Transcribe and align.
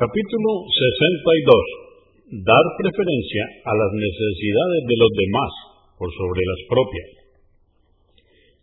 Capítulo 0.00 0.64
62. 0.64 2.40
Dar 2.40 2.66
preferencia 2.80 3.44
a 3.68 3.72
las 3.76 3.92
necesidades 3.92 4.82
de 4.88 4.96
los 4.96 5.12
demás 5.12 5.52
por 6.00 6.08
sobre 6.08 6.40
las 6.40 6.60
propias. 6.72 7.08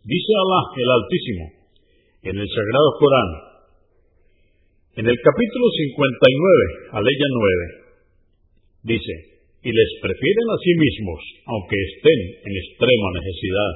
Dice 0.02 0.32
Alá 0.34 0.60
el 0.74 0.90
Altísimo 0.98 1.44
en 2.26 2.36
el 2.42 2.48
Sagrado 2.50 2.90
Corán, 2.98 3.30
en 4.98 5.06
el 5.06 5.14
capítulo 5.14 5.66
59, 6.98 7.06
aleya 7.06 7.28
9, 7.30 8.98
dice, 8.98 9.14
y 9.62 9.70
les 9.70 9.90
prefieren 10.02 10.46
a 10.50 10.58
sí 10.58 10.74
mismos, 10.74 11.22
aunque 11.54 11.78
estén 11.78 12.20
en 12.50 12.52
extrema 12.66 13.08
necesidad. 13.14 13.72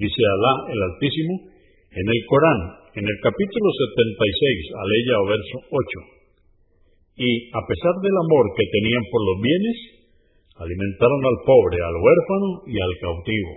Dice 0.00 0.22
Alá 0.32 0.54
el 0.64 0.80
Altísimo 0.80 1.44
en 1.92 2.06
el 2.08 2.20
Corán, 2.24 2.79
en 2.90 3.04
el 3.06 3.18
capítulo 3.22 3.68
76, 3.70 4.74
aleya 4.74 5.14
o 5.22 5.24
verso 5.30 5.56
8. 5.70 7.22
Y 7.22 7.30
a 7.54 7.62
pesar 7.62 7.94
del 8.02 8.16
amor 8.18 8.44
que 8.56 8.66
tenían 8.66 9.04
por 9.10 9.22
los 9.22 9.38
bienes, 9.38 9.78
alimentaron 10.58 11.22
al 11.22 11.38
pobre, 11.46 11.78
al 11.78 11.96
huérfano 12.02 12.48
y 12.66 12.76
al 12.82 12.94
cautivo. 12.98 13.52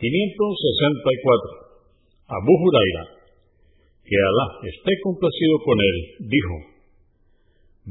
564. 0.00 1.64
Abu 2.24 2.52
Huraira, 2.56 3.04
que 4.00 4.16
Alá 4.16 4.46
esté 4.64 4.92
complacido 5.04 5.54
con 5.60 5.76
él, 5.76 5.96
dijo, 6.24 6.54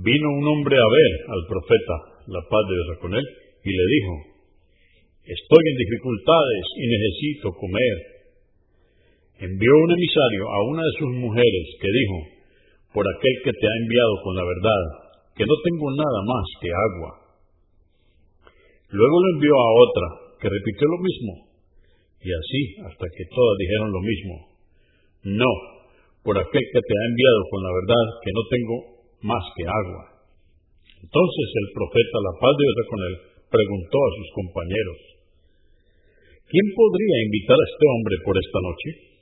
vino 0.02 0.28
un 0.42 0.46
hombre 0.48 0.74
a 0.74 0.90
ver 0.90 1.12
al 1.30 1.42
profeta, 1.46 1.96
la 2.34 2.42
paz 2.50 2.64
de 2.66 2.76
Dios 2.82 2.98
con 2.98 3.14
él, 3.14 3.26
y 3.62 3.72
le 3.72 3.86
dijo, 3.94 4.14
estoy 5.22 5.64
en 5.70 5.78
dificultades 5.78 6.66
y 6.82 6.84
necesito 6.90 7.54
comer. 7.54 8.13
Envió 9.40 9.72
un 9.74 9.92
emisario 9.92 10.44
a 10.46 10.58
una 10.70 10.84
de 10.84 10.94
sus 11.00 11.12
mujeres 11.18 11.66
que 11.82 11.90
dijo, 11.90 12.18
por 12.94 13.02
aquel 13.02 13.36
que 13.44 13.54
te 13.58 13.66
ha 13.66 13.76
enviado 13.82 14.14
con 14.22 14.34
la 14.38 14.46
verdad, 14.46 14.84
que 15.34 15.46
no 15.50 15.56
tengo 15.66 15.88
nada 15.98 16.20
más 16.30 16.46
que 16.62 16.70
agua. 16.70 17.12
Luego 18.94 19.16
lo 19.18 19.28
envió 19.34 19.54
a 19.58 19.72
otra, 19.82 20.08
que 20.38 20.54
repitió 20.54 20.86
lo 20.86 21.00
mismo, 21.02 21.32
y 22.22 22.30
así 22.30 22.62
hasta 22.86 23.06
que 23.10 23.26
todas 23.34 23.56
dijeron 23.58 23.90
lo 23.90 24.02
mismo. 24.06 24.36
No, 25.42 25.52
por 26.22 26.38
aquel 26.38 26.66
que 26.70 26.82
te 26.86 26.94
ha 26.94 27.10
enviado 27.10 27.42
con 27.50 27.60
la 27.66 27.74
verdad, 27.74 28.06
que 28.22 28.32
no 28.38 28.44
tengo 28.54 28.76
más 29.26 29.44
que 29.58 29.66
agua. 29.66 30.04
Entonces 31.02 31.48
el 31.58 31.68
profeta, 31.74 32.18
la 32.22 32.36
paz 32.38 32.54
de 32.54 32.64
Dios 32.64 32.88
con 32.88 33.02
él, 33.02 33.16
preguntó 33.50 33.98
a 33.98 34.14
sus 34.14 34.30
compañeros, 34.38 35.00
¿quién 36.46 36.68
podría 36.78 37.18
invitar 37.26 37.58
a 37.58 37.70
este 37.74 37.86
hombre 37.90 38.16
por 38.22 38.36
esta 38.38 38.60
noche? 38.62 39.13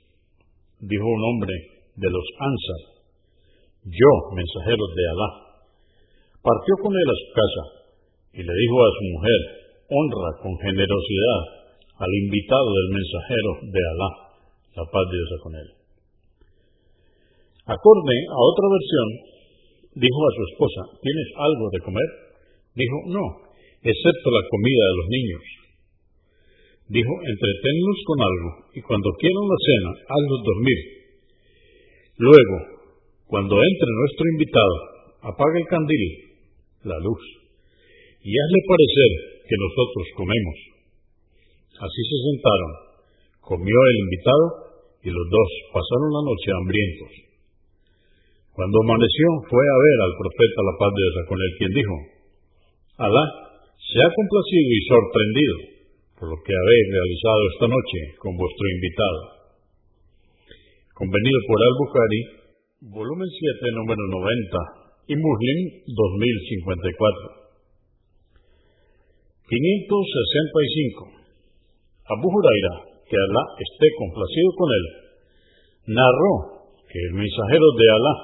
Dijo 0.82 1.06
un 1.06 1.22
hombre 1.22 1.54
de 1.94 2.10
los 2.10 2.26
Ansar, 2.42 2.82
yo, 3.86 4.12
mensajero 4.34 4.82
de 4.82 5.04
Alá. 5.14 5.30
Partió 6.42 6.74
con 6.82 6.90
él 6.90 7.06
a 7.06 7.18
su 7.22 7.28
casa 7.34 7.64
y 8.34 8.40
le 8.42 8.50
dijo 8.50 8.76
a 8.82 8.90
su 8.98 9.04
mujer, 9.14 9.40
honra 9.94 10.30
con 10.42 10.52
generosidad 10.58 11.42
al 12.02 12.12
invitado 12.26 12.66
del 12.66 12.88
mensajero 12.98 13.50
de 13.62 13.82
Alá, 13.94 14.10
la 14.74 14.84
paz 14.90 15.04
de 15.06 15.16
Dios 15.22 15.32
con 15.42 15.54
él. 15.54 15.68
Acorde 17.62 18.16
a 18.26 18.38
otra 18.42 18.66
versión, 18.74 19.08
dijo 20.02 20.20
a 20.26 20.34
su 20.34 20.42
esposa, 20.50 20.80
¿tienes 20.98 21.28
algo 21.38 21.64
de 21.70 21.78
comer? 21.78 22.08
Dijo, 22.74 22.96
no, 23.06 23.24
excepto 23.86 24.26
la 24.34 24.42
comida 24.50 24.82
de 24.82 24.96
los 24.98 25.08
niños. 25.14 25.61
Dijo, 26.92 27.14
entreténlos 27.24 27.98
con 28.04 28.18
algo, 28.20 28.50
y 28.76 28.80
cuando 28.84 29.08
quieran 29.16 29.46
la 29.48 29.60
cena, 29.64 29.90
hazlos 30.12 30.40
dormir. 30.44 30.80
Luego, 32.20 32.56
cuando 33.32 33.56
entre 33.56 33.90
nuestro 33.96 34.24
invitado, 34.28 34.76
apaga 35.24 35.56
el 35.56 35.68
candil, 35.72 36.04
la 36.84 36.98
luz, 37.00 37.22
y 38.20 38.28
hazle 38.28 38.60
parecer 38.68 39.10
que 39.40 39.56
nosotros 39.56 40.04
comemos. 40.20 40.56
Así 41.80 42.00
se 42.12 42.18
sentaron, 42.28 42.72
comió 43.40 43.78
el 43.88 43.96
invitado, 44.04 44.46
y 45.00 45.08
los 45.08 45.26
dos 45.32 45.50
pasaron 45.72 46.12
la 46.12 46.22
noche 46.28 46.48
hambrientos. 46.52 47.12
Cuando 48.52 48.76
amaneció, 48.84 49.28
fue 49.48 49.64
a 49.64 49.78
ver 49.80 49.96
al 49.96 50.14
profeta 50.20 50.60
la 50.60 50.76
paz 50.76 50.90
de 50.92 51.00
Dios 51.00 51.16
con 51.24 51.38
él, 51.40 51.52
quien 51.56 51.72
dijo, 51.72 51.96
Alá 53.00 53.24
se 53.80 53.96
ha 53.96 54.12
complacido 54.12 54.68
y 54.76 54.80
sorprendido 54.92 55.71
por 56.22 56.30
lo 56.30 56.38
que 56.38 56.54
habéis 56.54 56.86
realizado 56.86 57.40
esta 57.50 57.66
noche 57.66 57.98
con 58.22 58.30
vuestro 58.38 58.64
invitado. 58.78 59.20
Convenido 60.94 61.38
por 61.50 61.58
Al-Bukhari, 61.58 62.22
volumen 62.94 63.26
7, 63.26 63.42
número 63.74 63.98
90, 64.06 65.10
y 65.10 65.18
Muslim 65.18 65.58
2054. 65.82 67.42
565. 69.50 71.10
Abu 72.06 72.26
Huraira, 72.30 73.02
que 73.02 73.18
Alá 73.18 73.42
esté 73.58 73.86
complacido 73.98 74.48
con 74.54 74.68
él, 74.78 74.84
narró 75.90 76.70
que 76.86 77.02
el 77.02 77.18
mensajero 77.18 77.66
de 77.74 77.86
Alá, 77.98 78.14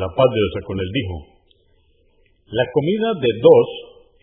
la 0.00 0.08
paz 0.16 0.28
de 0.32 0.40
Dios 0.48 0.64
con 0.64 0.80
él, 0.80 0.88
dijo, 0.96 1.16
la 2.56 2.64
comida 2.72 3.20
de 3.20 3.32
dos 3.36 3.68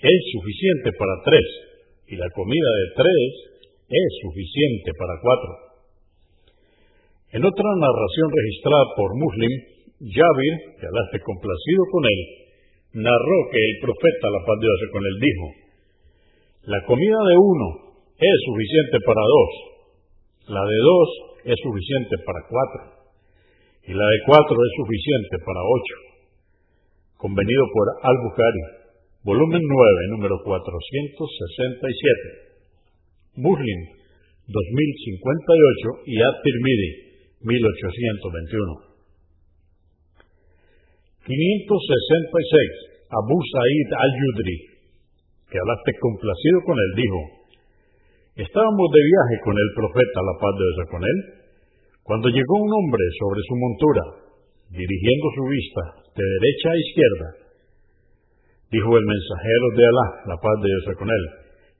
es 0.10 0.20
suficiente 0.34 0.90
para 0.98 1.22
tres, 1.22 1.71
y 2.12 2.16
la 2.20 2.28
comida 2.36 2.70
de 2.76 2.88
tres 2.92 3.32
es 3.88 4.10
suficiente 4.20 4.92
para 5.00 5.16
cuatro. 5.24 5.52
En 7.32 7.42
otra 7.48 7.70
narración 7.80 8.28
registrada 8.28 8.86
por 9.00 9.16
Muslim, 9.16 9.54
Jabir, 10.12 10.56
que 10.76 10.88
Alá 10.92 11.02
esté 11.08 11.24
complacido 11.24 11.82
con 11.88 12.04
él, 12.04 12.22
narró 13.00 13.38
que 13.48 13.64
el 13.64 13.76
profeta, 13.80 14.28
la 14.28 14.44
paz 14.44 14.58
de 14.60 14.92
con 14.92 15.04
él, 15.08 15.16
dijo, 15.24 15.48
la 16.68 16.80
comida 16.84 17.20
de 17.32 17.36
uno 17.40 17.68
es 18.20 18.38
suficiente 18.44 18.98
para 19.08 19.24
dos, 19.24 19.52
la 20.52 20.64
de 20.68 20.80
dos 20.84 21.10
es 21.48 21.58
suficiente 21.64 22.16
para 22.28 22.44
cuatro, 22.52 22.82
y 23.88 23.92
la 23.96 24.04
de 24.04 24.20
cuatro 24.28 24.58
es 24.60 24.72
suficiente 24.76 25.36
para 25.48 25.64
ocho. 25.64 25.96
Convenido 27.16 27.64
por 27.72 27.86
Al-Bukhari, 28.04 28.81
volumen 29.24 29.62
9, 29.62 30.08
número 30.18 30.42
467. 30.44 33.38
Muslim, 33.38 33.80
2058 34.48 36.02
y 36.06 36.20
At-Tirmidhi, 36.20 36.92
1821. 37.42 38.92
566. 41.26 42.92
Abu 43.12 43.36
Sa'id 43.44 43.90
al-Yudri, 43.92 44.58
que 45.52 45.60
hablaste 45.60 45.92
complacido 46.00 46.64
con 46.64 46.80
él, 46.80 46.92
dijo, 46.96 47.20
Estábamos 48.40 48.88
de 48.96 49.04
viaje 49.04 49.36
con 49.44 49.52
el 49.52 49.70
profeta, 49.76 50.24
la 50.24 50.40
paz 50.40 50.56
de 50.56 50.64
Dios 50.64 50.88
con 50.88 51.04
él, 51.04 51.18
cuando 52.04 52.32
llegó 52.32 52.56
un 52.56 52.72
hombre 52.72 53.04
sobre 53.20 53.44
su 53.44 53.56
montura, 53.60 54.04
dirigiendo 54.72 55.28
su 55.36 55.44
vista 55.52 55.84
de 56.16 56.24
derecha 56.24 56.72
a 56.72 56.80
izquierda. 56.80 57.41
Dijo 58.72 58.88
el 58.88 59.04
mensajero 59.04 59.66
de 59.76 59.84
Alá, 59.84 60.08
la 60.32 60.38
paz 60.40 60.56
de 60.64 60.68
Dios 60.72 60.96
con 60.96 61.12
él, 61.12 61.24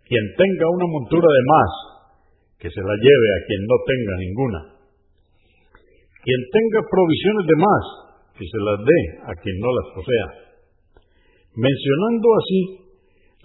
quien 0.04 0.26
tenga 0.36 0.68
una 0.68 0.88
montura 0.92 1.24
de 1.24 1.44
más, 1.48 1.72
que 2.60 2.68
se 2.68 2.84
la 2.84 2.96
lleve 3.00 3.28
a 3.32 3.44
quien 3.48 3.62
no 3.64 3.78
tenga 3.88 4.14
ninguna. 4.20 4.62
Quien 6.20 6.42
tenga 6.52 6.80
provisiones 6.84 7.46
de 7.48 7.58
más, 7.58 7.84
que 8.36 8.44
se 8.44 8.60
las 8.60 8.80
dé 8.84 9.00
a 9.24 9.34
quien 9.40 9.58
no 9.64 9.70
las 9.72 9.88
posea. 9.96 10.28
Mencionando 11.56 12.28
así 12.38 12.60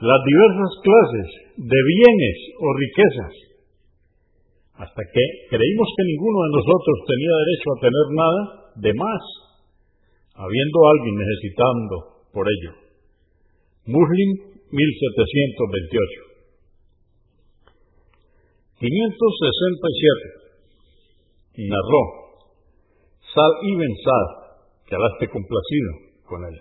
las 0.02 0.20
diversas 0.26 0.72
clases 0.82 1.28
de 1.56 1.80
bienes 1.86 2.38
o 2.58 2.66
riquezas, 2.76 3.34
hasta 4.74 5.02
que 5.06 5.24
creímos 5.54 5.88
que 5.96 6.04
ninguno 6.04 6.38
de 6.44 6.52
nosotros 6.60 6.96
tenía 7.08 7.32
derecho 7.46 7.68
a 7.70 7.80
tener 7.80 8.06
nada 8.10 8.42
de 8.74 8.92
más, 8.92 9.22
habiendo 10.34 10.78
alguien 10.98 11.14
necesitando 11.14 11.94
por 12.34 12.44
ello. 12.44 12.85
Muslim 13.86 14.30
1728. 14.70 16.26
567. 18.76 20.46
Narró 21.70 22.26
Sal 23.32 23.52
ibn 23.64 23.92
Sa'd, 24.04 24.28
que 24.84 24.94
Alá 24.96 25.08
complacido 25.32 25.90
con 26.28 26.44
él, 26.44 26.56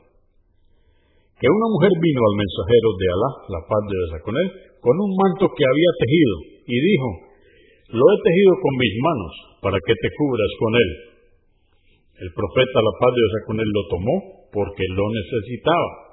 que 1.40 1.48
una 1.48 1.68
mujer 1.72 1.92
vino 2.00 2.22
al 2.24 2.36
mensajero 2.40 2.90
de 2.96 3.08
Alá, 3.12 3.32
la 3.52 3.62
paz 3.68 3.82
de 3.88 3.96
Dios 3.96 4.12
con 4.24 4.36
él, 4.38 4.48
con 4.80 4.96
un 4.96 5.12
manto 5.16 5.52
que 5.52 5.66
había 5.66 5.92
tejido, 6.00 6.36
y 6.68 6.76
dijo, 6.80 7.10
lo 7.96 8.04
he 8.06 8.18
tejido 8.22 8.54
con 8.60 8.74
mis 8.80 8.96
manos 9.02 9.34
para 9.62 9.78
que 9.82 9.96
te 9.98 10.10
cubras 10.16 10.52
con 10.60 10.72
él. 10.76 10.90
El 12.22 12.30
profeta, 12.32 12.78
la 12.80 12.96
paz 13.00 13.12
de 13.12 13.20
Dios 13.20 13.34
con 13.46 13.58
él, 13.60 13.70
lo 13.72 13.84
tomó 13.92 14.16
porque 14.52 14.86
lo 14.96 15.06
necesitaba. 15.12 16.05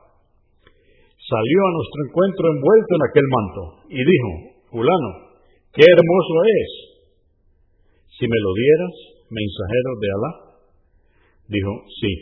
Salió 1.32 1.60
a 1.64 1.76
nuestro 1.80 2.00
encuentro 2.04 2.44
envuelto 2.44 2.92
en 2.92 3.04
aquel 3.08 3.26
manto 3.32 3.62
y 3.88 4.00
dijo, 4.04 4.30
fulano, 4.68 5.10
qué 5.72 5.80
hermoso 5.80 6.34
es. 6.44 6.70
Si 8.20 8.28
me 8.28 8.36
lo 8.36 8.52
dieras, 8.52 8.94
mensajero 9.32 9.90
de 9.96 10.08
Alá. 10.12 10.32
Dijo, 11.48 11.72
sí. 11.88 12.12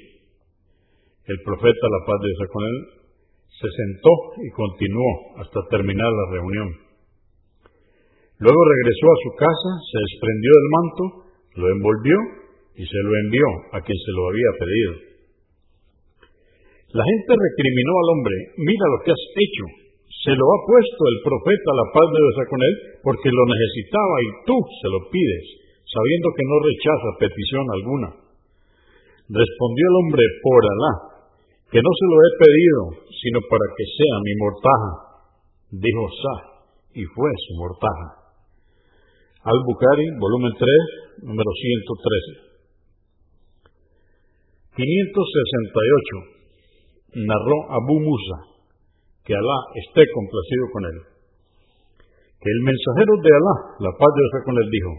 El 1.26 1.42
profeta, 1.42 1.84
la 1.90 2.02
paz 2.06 2.18
de 2.22 2.28
Dios 2.30 2.50
con 2.54 2.62
él, 2.62 2.78
se 3.50 3.68
sentó 3.82 4.12
y 4.46 4.48
continuó 4.54 5.10
hasta 5.42 5.58
terminar 5.74 6.06
la 6.06 6.26
reunión. 6.30 6.68
Luego 8.38 8.60
regresó 8.62 9.06
a 9.10 9.22
su 9.26 9.30
casa, 9.34 9.70
se 9.90 9.98
desprendió 10.06 10.50
del 10.54 10.70
manto, 10.70 11.02
lo 11.58 11.66
envolvió 11.66 12.18
y 12.78 12.86
se 12.86 13.00
lo 13.02 13.10
envió 13.26 13.46
a 13.74 13.78
quien 13.82 13.98
se 13.98 14.12
lo 14.14 14.22
había 14.30 14.50
pedido. 14.54 15.09
La 16.90 17.04
gente 17.06 17.32
recriminó 17.38 17.92
al 18.02 18.08
hombre, 18.14 18.36
mira 18.58 18.84
lo 18.90 18.98
que 19.06 19.14
has 19.14 19.24
hecho, 19.38 19.64
se 20.10 20.34
lo 20.34 20.42
ha 20.42 20.58
puesto 20.66 21.02
el 21.06 21.18
profeta, 21.22 21.70
la 21.70 21.88
paz 21.94 22.06
de 22.10 22.18
Dios 22.18 22.38
con 22.50 22.60
él, 22.60 22.74
porque 23.06 23.30
lo 23.30 23.44
necesitaba 23.46 24.14
y 24.20 24.28
tú 24.42 24.56
se 24.82 24.88
lo 24.90 25.00
pides, 25.06 25.44
sabiendo 25.86 26.28
que 26.34 26.44
no 26.50 26.56
rechaza 26.60 27.18
petición 27.22 27.64
alguna. 27.70 28.08
Respondió 29.30 29.84
el 29.86 29.96
hombre, 30.02 30.24
por 30.42 30.62
Alá, 30.66 30.92
que 31.70 31.78
no 31.78 31.92
se 31.94 32.06
lo 32.10 32.16
he 32.20 32.30
pedido, 32.42 32.80
sino 33.22 33.38
para 33.46 33.66
que 33.70 33.86
sea 33.86 34.16
mi 34.26 34.34
mortaja. 34.42 34.92
Dijo 35.70 36.04
Sa, 36.10 36.36
y 36.98 37.06
fue 37.06 37.30
su 37.46 37.52
mortaja. 37.54 38.34
Al-Bukhari, 39.46 40.06
volumen 40.18 40.52
3, 40.58 41.22
número 41.22 41.50
113. 41.54 42.50
568. 44.74 46.39
Narró 47.10 47.58
Abu 47.74 47.98
Musa, 48.00 48.38
que 49.24 49.34
Alá 49.34 49.58
esté 49.74 50.02
complacido 50.14 50.64
con 50.72 50.82
él. 50.86 50.98
Que 52.38 52.50
el 52.50 52.60
mensajero 52.62 53.12
de 53.18 53.30
Alá, 53.34 53.54
la 53.82 53.92
paz 53.98 54.10
de 54.14 54.20
Dios 54.22 54.44
con 54.46 54.56
él, 54.56 54.68
dijo, 54.70 54.92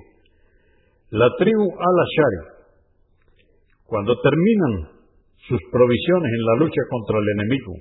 la 1.12 1.28
tribu 1.40 1.68
al-Ashari, 1.68 2.42
cuando 3.84 4.16
terminan 4.20 5.04
sus 5.48 5.60
provisiones 5.72 6.32
en 6.32 6.44
la 6.48 6.56
lucha 6.64 6.84
contra 6.88 7.20
el 7.20 7.28
enemigo, 7.36 7.74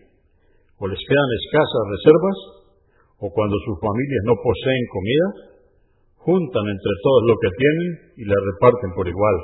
o 0.78 0.88
les 0.88 0.98
quedan 0.98 1.30
escasas 1.46 1.84
reservas, 1.94 2.38
o 3.22 3.26
cuando 3.30 3.54
sus 3.62 3.76
familias 3.78 4.22
no 4.26 4.34
poseen 4.38 4.84
comida, 4.90 5.28
juntan 6.26 6.66
entre 6.66 6.94
todos 7.02 7.22
lo 7.30 7.36
que 7.38 7.50
tienen 7.54 7.88
y 8.16 8.24
la 8.26 8.38
reparten 8.38 8.90
por 8.94 9.06
igual. 9.06 9.36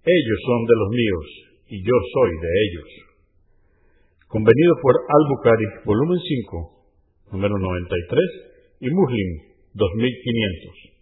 Ellos 0.00 0.40
son 0.46 0.60
de 0.64 0.76
los 0.80 0.90
míos 0.96 1.26
y 1.68 1.76
yo 1.84 1.96
soy 2.14 2.30
de 2.40 2.50
ellos. 2.64 3.09
Convenido 4.30 4.74
por 4.80 4.94
Al-Bukhari, 4.94 5.64
volumen 5.84 6.16
5, 6.22 7.32
número 7.32 7.58
93, 7.58 8.78
y 8.78 8.88
Muslim, 8.90 9.28
2500. 9.74 10.99